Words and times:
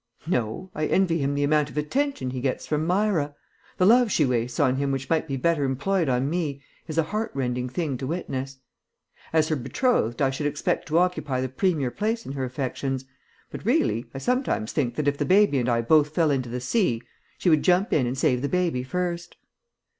"No, 0.25 0.71
I 0.73 0.87
envy 0.87 1.19
him 1.19 1.35
the 1.35 1.43
amount 1.43 1.69
of 1.69 1.77
attention 1.77 2.31
he 2.31 2.41
gets 2.41 2.65
from 2.65 2.87
Myra. 2.87 3.35
The 3.77 3.85
love 3.85 4.11
she 4.11 4.25
wastes 4.25 4.59
on 4.59 4.77
him 4.77 4.91
which 4.91 5.11
might 5.11 5.27
be 5.27 5.37
better 5.37 5.63
employed 5.63 6.09
on 6.09 6.27
me 6.27 6.63
is 6.87 6.97
a 6.97 7.03
heartrending 7.03 7.69
thing 7.69 7.99
to 7.99 8.07
witness. 8.07 8.57
As 9.31 9.49
her 9.49 9.55
betrothed 9.55 10.19
I 10.19 10.31
should 10.31 10.47
expect 10.47 10.87
to 10.87 10.97
occupy 10.97 11.39
the 11.39 11.49
premier 11.49 11.91
place 11.91 12.25
in 12.25 12.31
her 12.31 12.43
affections, 12.43 13.05
but, 13.51 13.63
really, 13.63 14.07
I 14.11 14.17
sometimes 14.17 14.71
think 14.71 14.95
that 14.95 15.07
if 15.07 15.19
the 15.19 15.23
baby 15.23 15.59
and 15.59 15.69
I 15.69 15.81
both 15.83 16.15
fell 16.15 16.31
into 16.31 16.49
the 16.49 16.61
sea 16.61 17.03
she 17.37 17.51
would 17.51 17.61
jump 17.61 17.93
in 17.93 18.07
and 18.07 18.17
save 18.17 18.41
the 18.41 18.49
baby 18.49 18.81
first." 18.81 19.35